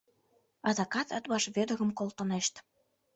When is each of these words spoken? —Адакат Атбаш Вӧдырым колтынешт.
—Адакат 0.69 1.07
Атбаш 1.17 1.43
Вӧдырым 1.55 1.91
колтынешт. 1.99 2.53